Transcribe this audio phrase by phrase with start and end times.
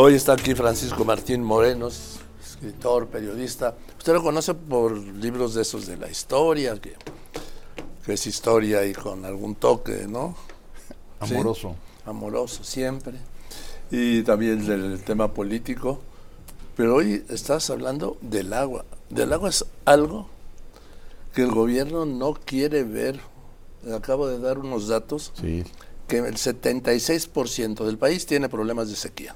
[0.00, 3.74] Hoy está aquí Francisco Martín Morenos, escritor, periodista.
[3.98, 6.94] Usted lo conoce por libros de esos de la historia, que,
[8.06, 10.36] que es historia y con algún toque, ¿no?
[11.18, 11.70] Amoroso.
[11.70, 13.14] Sí, amoroso, siempre.
[13.90, 15.98] Y también del tema político.
[16.76, 18.84] Pero hoy estás hablando del agua.
[19.10, 20.28] Del agua es algo
[21.34, 23.18] que el gobierno no quiere ver.
[23.92, 25.32] Acabo de dar unos datos.
[25.40, 25.64] Sí.
[26.06, 29.34] Que el 76% del país tiene problemas de sequía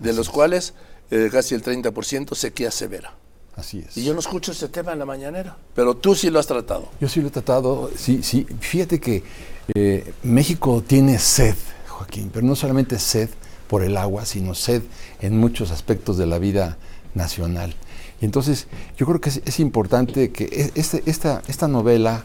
[0.00, 0.74] de los cuales
[1.10, 3.14] eh, casi el 30% sequía severa.
[3.56, 3.96] Así es.
[3.96, 6.88] Y yo no escucho ese tema en la mañanera, pero tú sí lo has tratado.
[7.00, 8.46] Yo sí lo he tratado, sí, sí.
[8.60, 9.22] Fíjate que
[9.74, 11.56] eh, México tiene sed,
[11.88, 13.28] Joaquín, pero no solamente sed
[13.68, 14.82] por el agua, sino sed
[15.20, 16.78] en muchos aspectos de la vida
[17.14, 17.74] nacional.
[18.20, 22.24] Y entonces yo creo que es, es importante que e, este, esta, esta novela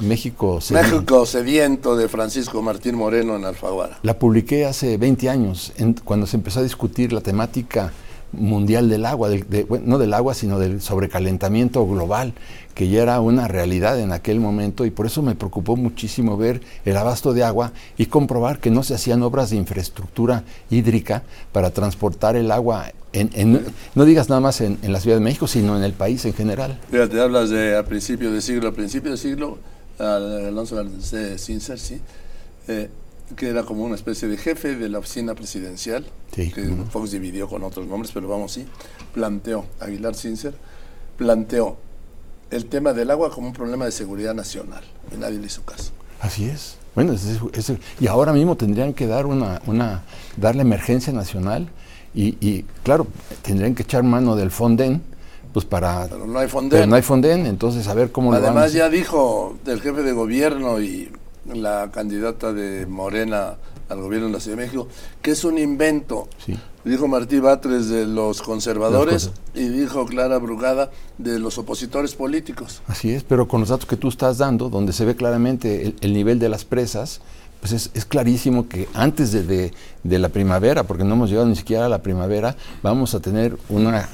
[0.00, 0.96] México Sediento.
[0.96, 3.98] México Sediento de Francisco Martín Moreno en Alfaguara.
[4.02, 7.92] La publiqué hace 20 años, en, cuando se empezó a discutir la temática
[8.32, 12.34] mundial del agua, de, de, no del agua, sino del sobrecalentamiento global,
[12.74, 16.60] que ya era una realidad en aquel momento y por eso me preocupó muchísimo ver
[16.84, 21.70] el abasto de agua y comprobar que no se hacían obras de infraestructura hídrica para
[21.70, 25.46] transportar el agua, en, en, no digas nada más en, en, la Ciudad de México,
[25.46, 26.78] sino en el país en general.
[26.90, 29.58] Fíjate, hablas de a principio de siglo, a principio de siglo
[29.98, 32.00] Alonso de Cincer, sí,
[32.68, 32.88] eh,
[33.36, 36.86] que era como una especie de jefe de la oficina presidencial, sí, que -huh.
[36.86, 38.66] Fox dividió con otros nombres, pero vamos, sí,
[39.14, 40.54] planteó, Aguilar Cincer,
[41.16, 41.76] planteó
[42.50, 45.90] el tema del agua como un problema de seguridad nacional, y nadie le hizo caso.
[46.20, 46.76] Así es.
[46.94, 50.02] Bueno, es, es, y ahora mismo tendrían que dar una, una
[50.36, 51.68] dar la emergencia nacional
[52.14, 53.06] y, y, claro,
[53.42, 55.02] tendrían que echar mano del Fonden,
[55.56, 56.68] pues para pero no hay Fonden.
[56.68, 60.82] Pero no hay Fonden, entonces a ver cómo Además ya dijo el jefe de gobierno
[60.82, 61.10] y
[61.46, 63.54] la candidata de Morena
[63.88, 64.86] al gobierno de la Ciudad de México
[65.22, 66.28] que es un invento.
[66.44, 66.58] Sí.
[66.84, 72.82] Dijo Martí Batres de los conservadores y dijo Clara Brugada de los opositores políticos.
[72.86, 75.96] Así es, pero con los datos que tú estás dando, donde se ve claramente el,
[76.02, 77.22] el nivel de las presas,
[77.60, 79.72] pues es, es, clarísimo que antes de, de,
[80.04, 83.56] de, la primavera, porque no hemos llegado ni siquiera a la primavera, vamos a tener
[83.70, 84.06] una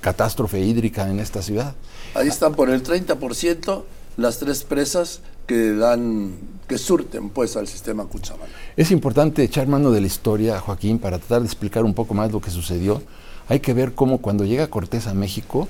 [0.00, 1.74] catástrofe hídrica en esta ciudad.
[2.14, 3.84] Ahí están por el 30%
[4.16, 6.34] las tres presas que dan,
[6.68, 8.50] que surten pues al sistema Cuchamala.
[8.76, 12.30] Es importante echar mano de la historia, Joaquín, para tratar de explicar un poco más
[12.30, 13.02] lo que sucedió.
[13.48, 15.68] Hay que ver cómo cuando llega Cortés a México,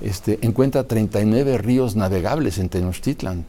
[0.00, 3.44] este, encuentra 39 ríos navegables en Tenochtitlan.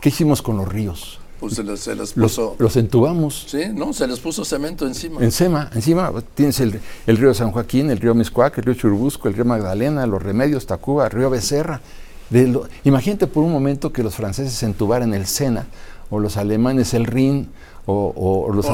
[0.00, 1.18] ¿Qué hicimos con los ríos?
[1.40, 2.50] Pues se les, se les puso...
[2.58, 3.46] Los, los, entubamos.
[3.48, 5.22] Sí, no, se les puso cemento encima.
[5.22, 9.34] Encima, encima tienes el, el, río San Joaquín, el río Miscuac, el río Churubusco, el
[9.34, 11.80] río Magdalena, los Remedios, Tacuba, el río Becerra.
[12.28, 15.66] De lo, imagínate por un momento que los franceses entubaran el Sena,
[16.10, 17.48] o los alemanes el Rin,
[17.86, 18.66] o, o, o los.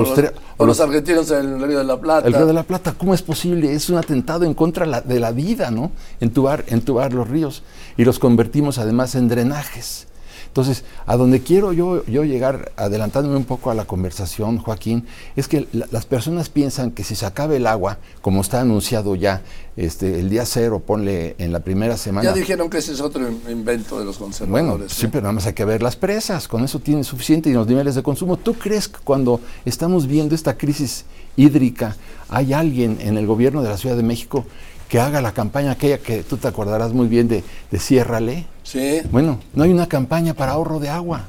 [0.56, 2.26] O los argentinos el río de la Plata.
[2.26, 3.72] El río de la Plata, ¿cómo es posible?
[3.72, 5.92] Es un atentado en contra la, de la vida, ¿no?
[6.20, 7.62] Entubar, entubar los ríos.
[7.96, 10.08] Y los convertimos además en drenajes.
[10.56, 15.06] Entonces, a donde quiero yo, yo llegar, adelantándome un poco a la conversación, Joaquín,
[15.36, 19.16] es que la, las personas piensan que si se acaba el agua, como está anunciado
[19.16, 19.42] ya,
[19.76, 22.30] este, el día cero, ponle en la primera semana.
[22.30, 24.78] Ya dijeron que ese es otro invento de los conservadores.
[24.78, 27.52] Bueno, sí, pero nada más hay que ver las presas, con eso tiene suficiente y
[27.52, 28.38] los niveles de consumo.
[28.38, 31.04] ¿Tú crees que cuando estamos viendo esta crisis
[31.36, 31.96] hídrica,
[32.30, 34.46] hay alguien en el gobierno de la Ciudad de México
[34.88, 38.46] que haga la campaña aquella que tú te acordarás muy bien de, de Ciérrale.
[38.62, 39.00] Sí.
[39.10, 41.24] Bueno, no hay una campaña para ahorro de agua.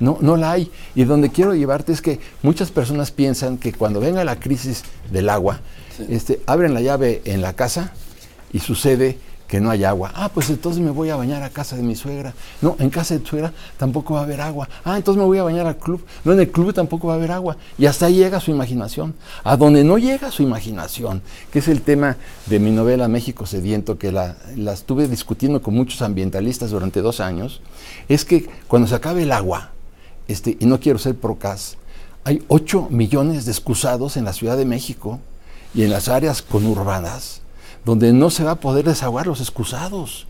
[0.00, 0.70] No, no la hay.
[0.94, 5.28] Y donde quiero llevarte es que muchas personas piensan que cuando venga la crisis del
[5.28, 5.60] agua,
[5.96, 6.06] sí.
[6.08, 7.92] este, abren la llave en la casa
[8.52, 9.18] y sucede
[9.54, 10.10] que no hay agua.
[10.16, 12.34] Ah, pues entonces me voy a bañar a casa de mi suegra.
[12.60, 14.68] No, en casa de tu suegra tampoco va a haber agua.
[14.84, 16.04] Ah, entonces me voy a bañar al club.
[16.24, 17.56] No, en el club tampoco va a haber agua.
[17.78, 19.14] Y hasta ahí llega su imaginación.
[19.44, 21.22] A donde no llega su imaginación,
[21.52, 22.16] que es el tema
[22.46, 24.34] de mi novela México Sediento, que la,
[24.72, 27.60] estuve discutiendo con muchos ambientalistas durante dos años,
[28.08, 29.70] es que cuando se acabe el agua,
[30.26, 31.76] este, y no quiero ser procas,
[32.24, 35.20] hay 8 millones de excusados en la Ciudad de México
[35.76, 37.43] y en las áreas conurbanas
[37.84, 40.26] donde no se va a poder desahogar los excusados.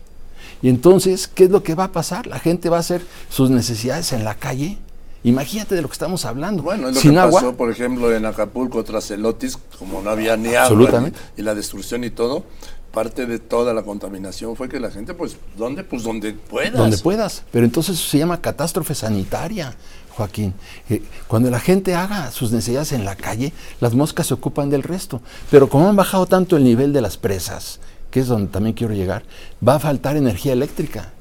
[0.61, 2.27] Y entonces, ¿qué es lo que va a pasar?
[2.27, 4.77] La gente va a hacer sus necesidades en la calle.
[5.23, 6.63] Imagínate de lo que estamos hablando.
[6.63, 10.01] Bueno, es lo Sin que agua, pasó, por ejemplo, en Acapulco tras el Otis, como
[10.01, 12.43] no había ni agua y la destrucción y todo,
[12.91, 15.83] parte de toda la contaminación fue que la gente, pues, ¿dónde?
[15.83, 16.73] Pues donde puedas.
[16.73, 17.43] Donde puedas.
[17.51, 19.75] Pero entonces se llama catástrofe sanitaria.
[20.15, 20.53] Joaquín,
[20.89, 23.51] eh, cuando la gente haga sus necesidades en la calle,
[23.81, 25.21] las moscas se ocupan del resto.
[25.51, 27.79] Pero como han bajado tanto el nivel de las presas,
[28.11, 29.23] que es donde también quiero llegar,
[29.65, 31.11] va a faltar energía eléctrica.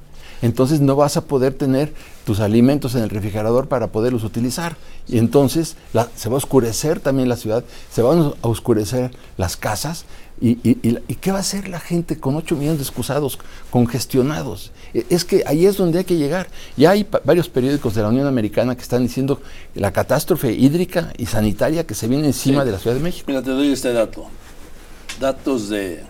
[0.44, 1.94] Entonces no vas a poder tener
[2.26, 4.76] tus alimentos en el refrigerador para poderlos utilizar.
[5.08, 5.76] Y entonces
[6.16, 10.04] se va a oscurecer también la ciudad, se van a oscurecer las casas.
[10.42, 10.56] Y,
[11.16, 13.38] qué va a hacer la gente con 8 millones de excusados
[13.70, 14.72] congestionados?
[14.92, 16.48] E, es que ahí es donde hay que llegar.
[16.76, 19.40] Ya hay varios periódicos de la Unión Americana que están diciendo
[19.74, 23.24] la catástrofe hídrica y sanitaria que se viene encima de la Ciudad de México.
[23.28, 24.26] Mira, te doy este dato.
[25.18, 26.02] Datos de,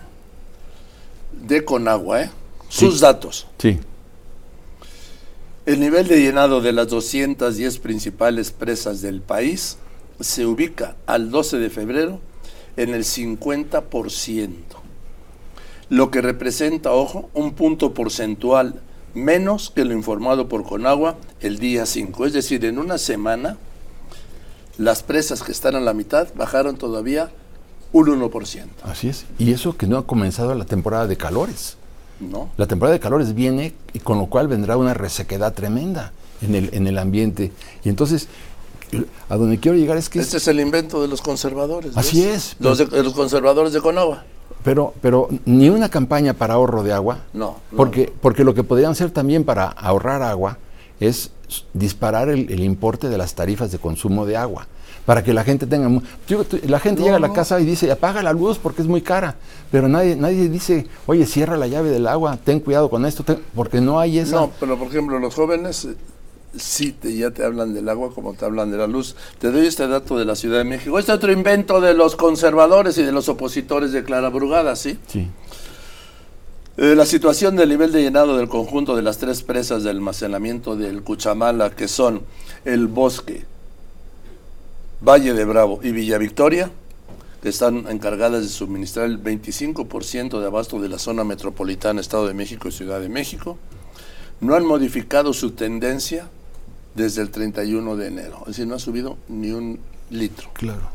[1.47, 2.31] de Conagua, ¿eh?
[2.67, 3.47] Sus datos.
[3.59, 3.79] Sí.
[5.65, 9.79] El nivel de llenado de las 210 principales presas del país
[10.19, 12.19] se ubica al 12 de febrero
[12.77, 14.51] en el 50%,
[15.89, 18.79] lo que representa, ojo, un punto porcentual
[19.15, 22.27] menos que lo informado por Conagua el día 5.
[22.27, 23.57] Es decir, en una semana,
[24.77, 27.31] las presas que están a la mitad bajaron todavía
[27.91, 28.67] un 1%.
[28.83, 29.25] Así es.
[29.39, 31.77] Y eso que no ha comenzado la temporada de calores.
[32.19, 32.49] No.
[32.57, 36.69] La temporada de calores viene y con lo cual vendrá una resequedad tremenda en el,
[36.73, 37.51] en el ambiente.
[37.83, 38.27] Y entonces,
[39.29, 40.19] a donde quiero llegar es que...
[40.19, 41.95] Este es, el invento de los conservadores.
[41.97, 42.55] Así es.
[42.59, 44.23] Los, de, los conservadores de Conova.
[44.63, 47.19] Pero, pero ni una campaña para ahorro de agua.
[47.33, 47.57] No.
[47.75, 50.57] Porque, porque lo que podrían hacer también para ahorrar agua
[50.99, 51.31] es
[51.73, 54.67] disparar el importe de las tarifas de consumo de agua
[55.05, 55.89] para que la gente tenga...
[56.67, 59.35] La gente llega a la casa y dice, apaga la luz porque es muy cara,
[59.71, 63.23] pero nadie, nadie dice, oye, cierra la llave del agua, ten cuidado con esto,
[63.53, 64.37] porque no hay esa...
[64.37, 65.95] No, pero por ejemplo, los jóvenes eh,
[66.57, 69.15] sí te, ya te hablan del agua como te hablan de la luz.
[69.39, 70.97] Te doy este dato de la Ciudad de México.
[70.97, 74.97] Este otro invento de los conservadores y de los opositores de Clara Brugada, ¿sí?
[75.07, 75.27] Sí.
[76.77, 80.75] Eh, la situación del nivel de llenado del conjunto de las tres presas de almacenamiento
[80.75, 82.23] del Cuchamala, que son
[82.65, 83.45] el bosque,
[85.01, 86.71] Valle de Bravo y Villa Victoria,
[87.41, 92.33] que están encargadas de suministrar el 25% de abasto de la zona metropolitana Estado de
[92.33, 93.57] México y Ciudad de México,
[94.41, 96.27] no han modificado su tendencia
[96.95, 98.39] desde el 31 de enero.
[98.41, 100.49] Es decir, no ha subido ni un litro.
[100.53, 100.89] Claro.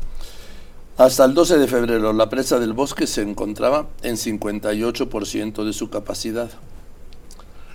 [0.97, 5.89] Hasta el 12 de febrero, la presa del bosque se encontraba en 58% de su
[5.89, 6.49] capacidad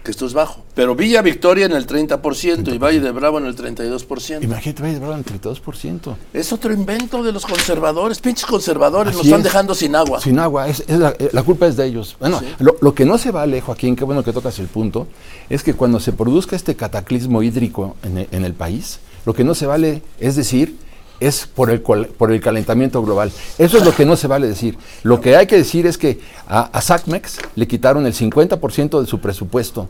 [0.07, 0.63] que esto es bajo.
[0.75, 4.45] Pero Villa Victoria en el 30%, y Valle de Bravo en el 32%.
[4.45, 6.15] Imagínate Valle de Bravo en el 32%.
[6.33, 10.21] Es otro invento de los conservadores, pinches conservadores, nos están dejando sin agua.
[10.21, 12.17] Sin agua, es, la, culpa es de ellos.
[12.21, 15.09] Bueno, lo, que no se vale, Joaquín, qué bueno que tocas el punto,
[15.51, 19.67] es que cuando se produzca este cataclismo hídrico en el país, lo que no se
[19.67, 20.86] vale es decir
[21.21, 23.33] es por el, por el calentamiento global.
[23.59, 24.77] Eso es lo que no se vale decir.
[25.03, 29.21] Lo que hay que decir es que a, SACMEX le quitaron el 50% de su
[29.21, 29.89] presupuesto.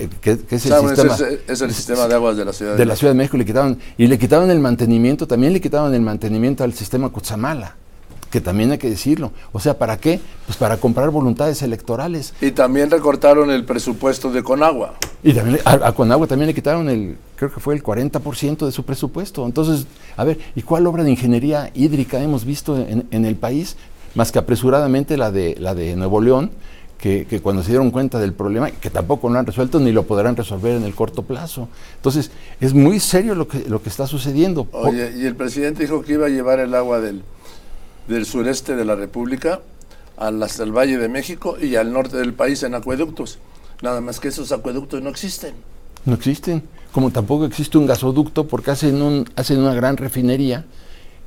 [0.00, 1.14] Eh, que, es, el sistema,
[1.46, 3.44] es, el sistema de aguas de la Ciudad de, de la Ciudad de México le
[3.44, 7.76] quitaron y le quitaron el mantenimiento también le quitaron el mantenimiento al sistema Cutzamala
[8.30, 9.32] que también hay que decirlo.
[9.52, 10.20] O sea, ¿para qué?
[10.46, 12.34] Pues para comprar voluntades electorales.
[12.40, 14.94] Y también recortaron el presupuesto de Conagua.
[15.22, 18.84] Y también a, Conagua también le quitaron el, creo que fue el 40% de su
[18.84, 19.46] presupuesto.
[19.46, 19.86] Entonces,
[20.16, 23.76] a ver, ¿y cuál obra de ingeniería hídrica hemos visto en, el país?
[24.14, 26.50] Más que apresuradamente la de, la de Nuevo León,
[26.98, 30.36] que, cuando se dieron cuenta del problema, que tampoco lo han resuelto ni lo podrán
[30.36, 31.68] resolver en el corto plazo.
[31.96, 32.30] Entonces,
[32.60, 34.66] es muy serio lo que, lo que está sucediendo.
[34.72, 37.22] Oye, y el presidente dijo que iba a llevar el agua del
[38.08, 39.60] del sureste de la República
[40.16, 43.38] hasta el Valle de México y al norte del país en acueductos.
[43.82, 45.54] Nada más que esos acueductos no existen.
[46.04, 46.62] No existen.
[46.92, 50.64] Como tampoco existe un gasoducto porque hacen, un, hacen una gran refinería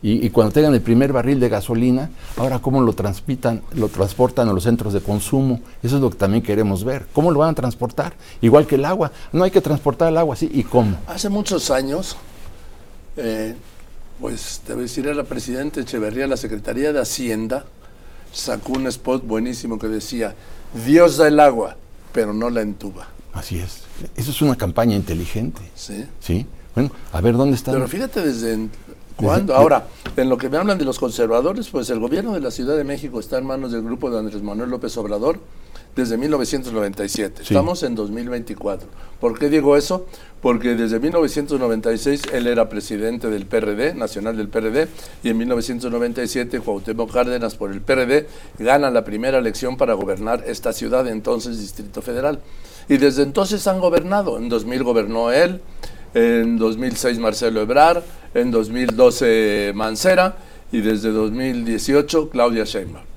[0.01, 4.53] y, cuando tengan el primer barril de gasolina, ahora cómo lo transpitan, lo transportan a
[4.53, 5.59] los centros de consumo.
[5.83, 7.05] Eso es lo que también queremos ver.
[7.11, 8.13] ¿Cómo lo van a transportar?
[8.39, 9.11] Igual que el agua.
[9.33, 10.49] No hay que transportar el agua así.
[10.53, 10.97] ¿Y cómo?
[11.05, 12.15] Hace muchos años
[13.17, 13.55] eh,
[14.19, 17.65] pues te voy a decir, era la presidenta Echeverría, la Secretaría de Hacienda
[18.31, 20.35] sacó un spot buenísimo que decía,
[20.85, 21.77] Dios da el agua,
[22.11, 23.07] pero no la entuba.
[23.33, 23.83] Así es.
[24.15, 25.61] Eso es una campaña inteligente.
[25.75, 26.05] Sí.
[26.19, 26.45] Sí.
[26.75, 27.71] Bueno, a ver dónde está.
[27.71, 28.69] Pero fíjate desde
[29.15, 29.55] cuándo.
[29.55, 32.75] Ahora, en lo que me hablan de los conservadores, pues el gobierno de la Ciudad
[32.77, 35.39] de México está en manos del grupo de Andrés Manuel López Obrador
[35.99, 37.43] desde 1997.
[37.43, 38.87] Estamos en 2024.
[39.19, 40.07] ¿Por qué digo eso?
[40.41, 44.87] Porque desde 1996 él era presidente del PRD, nacional del PRD,
[45.23, 48.27] y en 1997 Cuauhtémoc Cárdenas por el PRD
[48.57, 52.39] gana la primera elección para gobernar esta ciudad, entonces Distrito Federal.
[52.87, 54.37] Y desde entonces han gobernado.
[54.37, 55.59] En 2000 gobernó él,
[56.13, 58.01] en 2006 Marcelo Ebrar,
[58.33, 60.37] en 2012 Mancera
[60.71, 63.09] y desde 2018 Claudia Sheinbaum.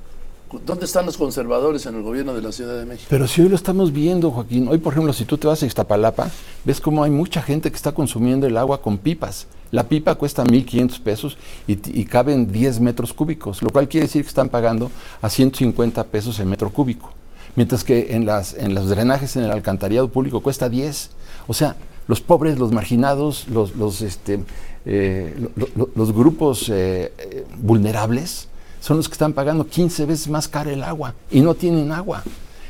[0.67, 3.07] ¿Dónde están los conservadores en el gobierno de la Ciudad de México?
[3.09, 4.69] Pero si hoy lo estamos viendo, Joaquín.
[4.69, 6.31] Hoy, por ejemplo, si tú te vas a Iztapalapa,
[6.65, 9.47] ves cómo hay mucha gente que está consumiendo el agua con pipas.
[9.71, 14.29] La pipa cuesta 1.500 pesos y, caben 10 metros cúbicos, lo cual quiere decir que
[14.29, 14.91] están pagando
[15.23, 17.13] a 150 pesos el metro cúbico.
[17.57, 21.11] mientras que en, las, en los drenajes en el alcantarillado público cuesta 10.
[21.47, 21.77] O sea,
[22.09, 24.45] los pobres, los marginados, los, los, este,
[24.85, 25.49] eh,
[25.95, 28.49] los grupos eh, eh, vulnerables
[28.83, 32.23] son los que están pagando 15 veces más cara el agua y no tienen agua.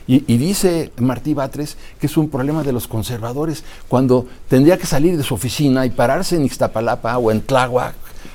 [0.06, 5.16] Y, dice Martí Batres que es un problema de los conservadores, cuando tendría que salir
[5.16, 7.94] de su oficina y pararse en Ixtapalapa o en Tláhuac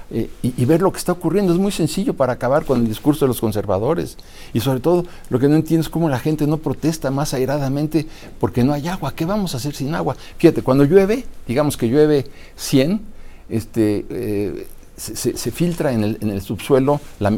[0.10, 1.53] y, y, ver lo que está ocurriendo.
[1.53, 4.17] Es muy sencillo para acabar con el discurso de los conservadores.
[4.53, 8.07] Y sobre todo, lo que no entiendo es cómo la gente no protesta más airadamente
[8.39, 9.13] porque no hay agua.
[9.13, 10.15] ¿Qué vamos a hacer sin agua?
[10.38, 13.01] Fíjate, cuando llueve, digamos que llueve 100,
[13.50, 14.67] este, eh,
[14.98, 17.32] se, filtra en el, subsuelo la,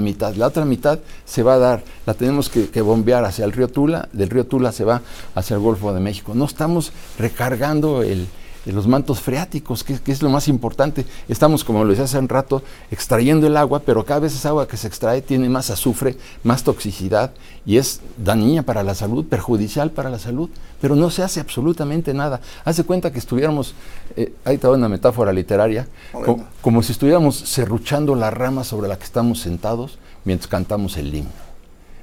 [0.00, 0.34] mitad.
[0.36, 3.68] La otra mitad se va a dar, la tenemos que, que, bombear hacia el río
[3.68, 5.02] Tula, del río Tula se va
[5.34, 6.32] hacia el Golfo de México.
[6.34, 8.28] No estamos recargando el,
[8.72, 11.04] los mantos freáticos, que, es lo más importante.
[11.28, 14.66] Estamos, como lo decía hace un rato, extrayendo el agua, pero cada vez esa agua
[14.66, 17.32] que se extrae tiene más azufre, más toxicidad
[17.64, 22.12] y es dañina para la salud, perjudicial para la salud, pero no se hace absolutamente
[22.12, 22.40] nada.
[22.64, 23.74] Hace cuenta que estuviéramos,
[24.16, 25.88] eh, ahí está una metáfora literaria,
[26.60, 31.55] como si estuviéramos serruchando la rama sobre la que estamos sentados mientras cantamos el himno.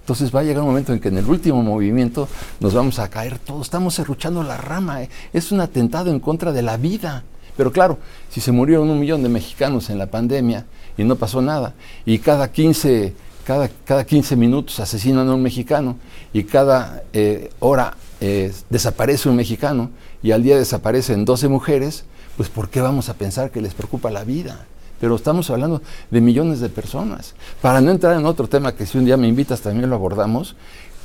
[0.04, 2.28] Entonces va a llegar un momento en que en el último movimiento
[2.60, 3.62] nos vamos a caer todos.
[3.62, 5.02] Estamos serruchando la rama.
[5.02, 5.10] ¿eh?
[5.32, 7.24] Es un atentado en contra de la vida.
[7.56, 7.98] Pero claro,
[8.30, 10.66] si se murieron un millón de mexicanos en la pandemia
[10.98, 11.74] y no pasó nada,
[12.06, 13.14] y cada 15,
[13.46, 15.96] cada, cada 15 minutos asesinan a un mexicano,
[16.34, 19.90] y cada eh, hora eh, desaparece un mexicano,
[20.22, 22.04] y al día desaparecen 12 mujeres,
[22.36, 24.66] pues ¿por qué vamos a pensar que les preocupa la vida?
[25.00, 25.82] Pero estamos hablando
[26.12, 27.36] de millones de personas.
[27.62, 30.56] Para no entrar en otro tema que si un día me invitas también lo abordamos,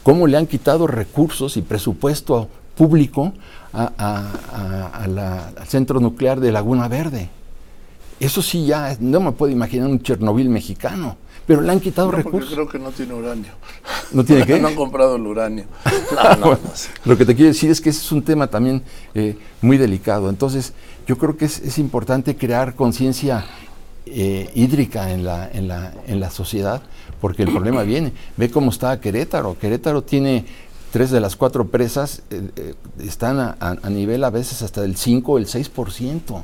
[0.02, 3.32] cómo le han quitado recursos y presupuesto público
[3.72, 7.28] al centro nuclear de Laguna Verde.
[8.20, 11.16] Eso sí ya, no me puedo imaginar un Chernobyl mexicano,
[11.46, 12.52] pero le han quitado recursos.
[12.52, 13.52] Creo que no tiene uranio.
[14.12, 14.58] ¿No tiene qué?
[14.60, 15.66] no han comprado el uranio.
[17.04, 18.82] lo que te quiero decir es que ese es un tema también
[19.14, 20.30] eh, muy delicado.
[20.30, 20.72] Entonces,
[21.06, 23.44] yo creo que es, es importante crear conciencia
[24.12, 26.82] eh, hídrica en la, en, la, en la sociedad,
[27.20, 28.12] porque el problema viene.
[28.36, 29.58] Ve cómo está Querétaro.
[29.58, 30.44] Querétaro tiene
[30.90, 35.32] tres de las cuatro presas, eh, eh, están a, nivel a veces hasta del 5
[35.32, 36.42] o el 6%.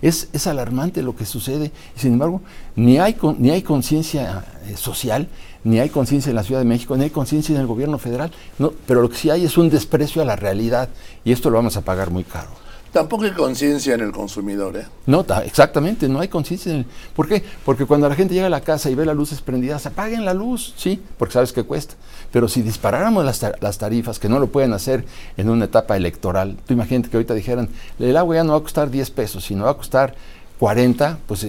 [0.00, 1.72] Es, es alarmante lo que sucede.
[1.96, 2.40] Y sin embargo,
[2.76, 4.44] ni hay, ni hay conciencia
[4.76, 5.28] social,
[5.64, 8.30] ni hay conciencia en la Ciudad de México, ni hay conciencia en el gobierno federal.
[8.58, 10.88] No, pero lo que sí hay es un desprecio a la realidad
[11.24, 12.67] y esto lo vamos a pagar muy caro.
[12.92, 14.86] Tampoco hay conciencia en el consumidor, ¿eh?
[15.06, 16.84] No, exactamente, no hay conciencia.
[17.14, 17.44] ¿Por qué?
[17.64, 20.32] Porque cuando la gente llega a la casa y ve las luces prendidas, apaguen la
[20.32, 21.94] luz, sí, porque sabes que cuesta.
[22.32, 25.04] Pero si disparáramos las, tarifas, que no lo pueden hacer
[25.36, 27.68] en una etapa electoral, tú imagínate que ahorita dijeran,
[27.98, 30.14] el agua ya no va a costar 10 pesos, sino va a costar
[30.58, 31.46] 40, pues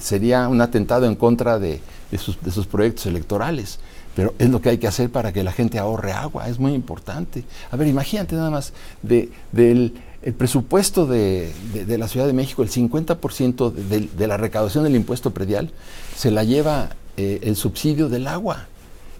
[0.00, 1.80] sería un atentado en contra de,
[2.18, 3.78] sus, de sus proyectos electorales
[4.14, 6.72] pero es lo que hay que hacer para que la gente ahorre agua, es muy
[6.72, 7.44] importante.
[7.70, 8.72] A ver, imagínate nada más
[9.02, 11.52] de, del el presupuesto de,
[11.86, 15.70] la Ciudad de México, el 50% de, la recaudación del impuesto predial,
[16.16, 18.66] se la lleva eh, el subsidio del agua.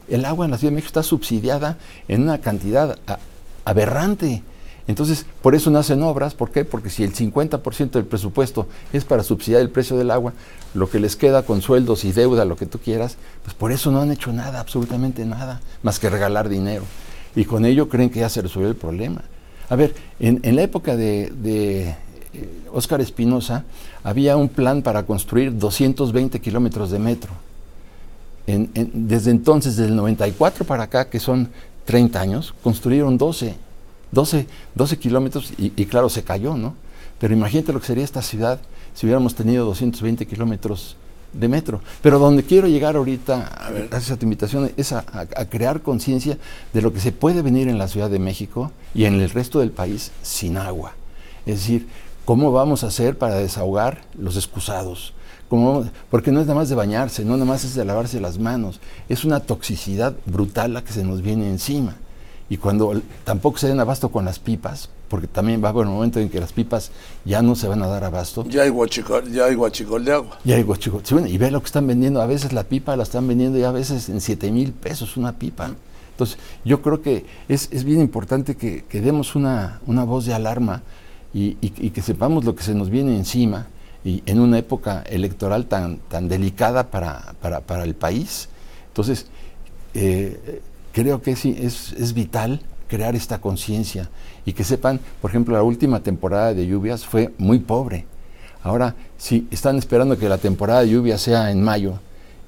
[0.08, 1.76] El agua en la Ciudad de México está subsidiada
[2.08, 2.98] en una cantidad
[3.66, 4.42] aberrante.
[4.86, 6.34] Entonces, por eso no hacen obras.
[6.34, 6.64] ¿Por qué?
[6.64, 10.32] Porque si el 50% del presupuesto es para subsidiar el precio del agua,
[10.72, 13.90] lo que les queda con sueldos y deuda, lo que tú quieras, pues por eso
[13.90, 16.84] no han hecho nada, absolutamente nada, más que regalar dinero.
[17.36, 19.22] Y con ello creen que ya se resolvió el problema.
[19.68, 21.94] A ver, en, la época de,
[22.72, 23.64] Óscar eh, Espinosa
[24.02, 27.32] había un plan para construir 220 kilómetros de metro.
[28.46, 31.48] desde entonces, desde el 94 para acá, que son
[31.84, 33.54] 30 años, construyeron 12,
[34.12, 36.74] 12, 12 kilómetros y, claro, se cayó, ¿no?
[37.18, 38.60] Pero imagínate lo que sería esta ciudad
[38.94, 40.96] si hubiéramos tenido 220 kilómetros
[41.34, 41.80] de metro.
[42.02, 45.04] Pero donde quiero llegar ahorita, gracias a tu invitación, es a,
[45.50, 46.38] crear conciencia
[46.72, 49.60] de lo que se puede venir en la Ciudad de México y en el resto
[49.60, 50.92] del país sin agua.
[51.46, 51.88] Es decir,
[52.24, 55.14] ¿cómo vamos a hacer para desahogar los excusados?
[56.10, 58.80] porque no es nada más de bañarse, no nada más es de lavarse las manos,
[59.08, 61.96] es una toxicidad brutal la que se nos viene encima.
[62.48, 65.94] Y cuando tampoco se den abasto con las pipas, porque también va a haber un
[65.94, 66.90] momento en que las pipas
[67.24, 68.44] ya no se van a dar abasto.
[68.48, 70.38] Ya hay guachicol, ya hay guachicol de agua.
[70.44, 71.02] Ya hay guachicol.
[71.26, 73.72] y ve lo que están vendiendo, a veces la pipa la están vendiendo ya a
[73.72, 75.70] veces en 7 mil pesos una pipa.
[76.10, 80.34] Entonces, yo creo que es, es bien importante que, que demos una, una, voz de
[80.34, 80.82] alarma
[81.32, 83.66] y, y, que sepamos lo que se nos viene encima
[84.04, 88.48] y en una época electoral tan, tan delicada para, para, para el país.
[88.88, 89.26] Entonces,
[89.94, 90.60] eh,
[90.94, 94.08] creo que es, es, es vital crear esta conciencia
[94.46, 98.06] y que sepan, por ejemplo, la última temporada de lluvias fue muy pobre.
[98.62, 101.98] Ahora, si están esperando que la temporada de lluvias sea en mayo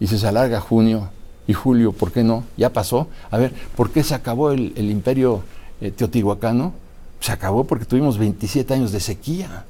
[0.01, 1.11] y se alarga junio,
[1.47, 2.45] y julio, ¿por qué no?
[2.57, 3.09] Ya pasó.
[3.31, 5.43] A ver, ¿por qué se acabó el, imperio
[5.81, 6.73] eh, teotihuacano?
[7.21, 9.65] Se acabó porque tuvimos 27 años de sequía.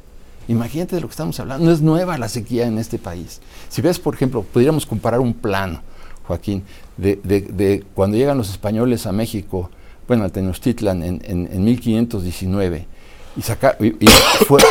[0.48, 1.66] Imagínate de lo que estamos hablando.
[1.66, 3.40] No es nueva la sequía en este país.
[3.68, 5.82] Si ves, por ejemplo, podríamos comparar un plano,
[6.26, 6.64] Joaquín,
[6.96, 9.70] de, cuando llegan los españoles a México,
[10.08, 12.86] bueno, a Tenochtitlan en, en, 1519,
[13.36, 13.94] y, sacar, y,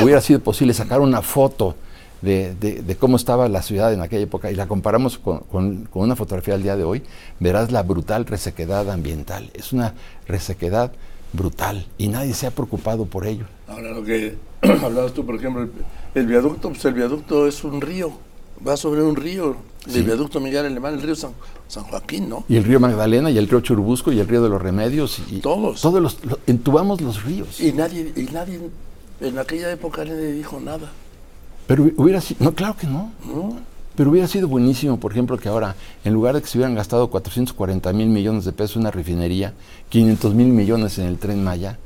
[0.01, 1.75] hubiera sido posible sacar una foto
[2.21, 6.63] de, cómo estaba la ciudad en aquella época y la comparamos con, una fotografía del
[6.63, 7.03] día de hoy,
[7.39, 9.51] verás la brutal resequedad ambiental.
[9.53, 9.93] Es una
[10.27, 10.91] resequedad
[11.33, 13.45] brutal y nadie se ha preocupado por ello.
[13.67, 15.67] Ahora lo que hablabas tú, por ejemplo,
[16.13, 18.11] el, viaducto, pues el viaducto es un río,
[18.65, 19.55] va sobre un río,
[19.93, 21.33] el viaducto Miguel Alemán, el río San,
[21.89, 22.45] Joaquín, ¿no?
[22.47, 25.19] Y el río Magdalena y el río Churubusco y el río de los Remedios.
[25.29, 25.81] Y todos.
[25.81, 27.59] Todos los, entubamos los ríos.
[27.59, 28.59] Y nadie, y nadie,
[29.21, 30.91] en aquella época nadie dijo nada.
[31.67, 33.11] Pero hubiera sido, no, claro que no.
[33.95, 37.09] Pero hubiera sido buenísimo, por ejemplo, que ahora, en lugar de que se hubieran gastado
[37.09, 39.53] 440 mil millones de pesos en una refinería,
[39.89, 41.79] 500 mil millones en el tren Maya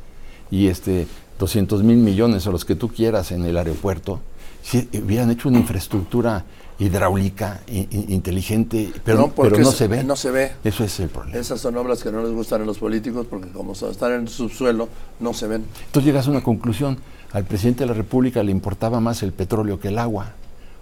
[0.49, 1.07] y este
[1.37, 4.19] 200 mil millones o los que tú quieras en el aeropuerto,
[4.63, 6.45] si hubieran hecho una infraestructura
[6.79, 10.03] hidráulica inteligente, pero, no, pero no se ve.
[10.03, 10.53] No se ve.
[10.63, 11.37] Eso es el problema.
[11.37, 14.29] Esas son obras que no les gustan a los políticos porque como están en el
[14.29, 14.87] subsuelo,
[15.19, 15.65] no se ven.
[15.85, 16.97] Entonces llegas a una conclusión
[17.31, 20.33] al presidente de la República le importaba más el petróleo que el agua.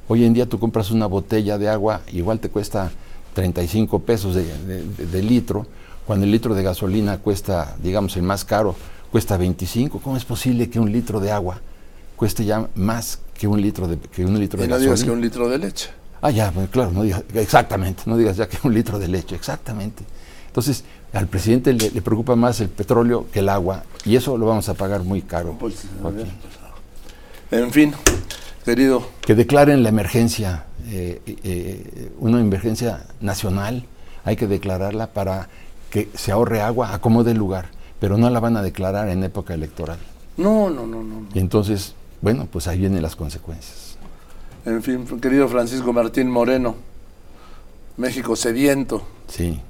[0.08, 2.90] Hoy en día tú compras una botella de agua, igual te cuesta
[3.34, 5.68] 35 pesos de, litro,
[6.06, 8.76] cuando el litro de gasolina cuesta, digamos, el más caro,
[9.12, 10.00] cuesta 25.
[10.00, 11.60] ¿Cómo es posible que un litro de agua
[12.18, 15.22] cueste ya más que un litro de, que un litro y no digas que un
[15.22, 15.90] litro de leche.
[16.22, 19.36] Ah, ya, pues, claro, no digas, exactamente, no digas ya que un litro de leche,
[19.36, 20.04] exactamente.
[20.48, 20.84] Entonces,
[21.14, 24.74] al presidente le, preocupa más el petróleo que el agua y eso lo vamos a
[24.74, 25.56] pagar muy caro.
[25.60, 25.84] Pues,
[27.52, 27.94] en fin,
[28.66, 29.08] querido.
[29.22, 33.86] Que declaren la emergencia, eh, eh, una emergencia nacional,
[34.26, 35.48] hay que declararla para
[35.92, 37.70] que se ahorre agua a como lugar,
[38.00, 40.00] pero no la van a declarar en época electoral.
[40.38, 41.28] No, no, no, no.
[41.34, 43.98] Y entonces, bueno, pues ahí vienen las consecuencias.
[44.66, 46.76] En fin, querido Francisco Martín Moreno,
[47.96, 49.04] México sediento.
[49.28, 49.62] Sí.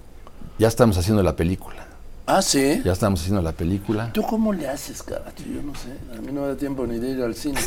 [0.57, 1.85] Ya estamos haciendo la película.
[2.25, 2.81] Ah, sí.
[2.83, 4.11] Ya estamos haciendo la película.
[4.11, 5.43] ¿Tú cómo le haces, caracho?
[5.45, 5.91] Yo no sé.
[6.17, 7.59] A mí no me da tiempo ni de ir al cine.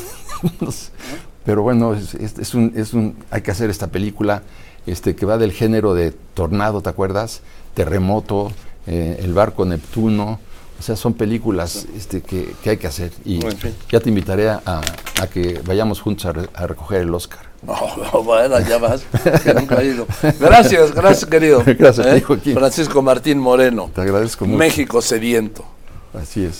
[1.44, 4.42] Pero bueno, es, un, es un, hay que hacer esta película
[4.86, 7.40] este, que va del género de Tornado, ¿te acuerdas?
[7.74, 8.52] Terremoto,
[8.86, 10.40] eh, El barco Neptuno.
[10.80, 13.12] O sea, son películas este, que, hay que hacer.
[13.26, 13.38] Y
[13.92, 17.50] ya te invitaré a, a, que vayamos juntos a recoger el Oscar.
[17.66, 19.02] Oh, bueno, ya vas,
[19.44, 20.06] que nunca he ido.
[20.40, 21.62] Gracias, gracias, querido.
[21.78, 22.24] Gracias, ¿Eh?
[22.54, 23.90] Francisco Martín Moreno.
[23.94, 24.56] Te agradezco mucho.
[24.56, 25.66] México sediento.
[26.14, 26.48] Así es.